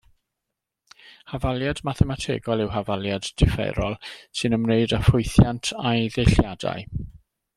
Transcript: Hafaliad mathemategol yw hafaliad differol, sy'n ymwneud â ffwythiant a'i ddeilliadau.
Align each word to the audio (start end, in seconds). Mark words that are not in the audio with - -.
Hafaliad 1.33 1.81
mathemategol 1.89 2.63
yw 2.63 2.71
hafaliad 2.77 3.29
differol, 3.41 3.97
sy'n 4.39 4.57
ymwneud 4.59 4.97
â 4.99 5.01
ffwythiant 5.09 5.73
a'i 5.91 6.11
ddeilliadau. 6.17 6.89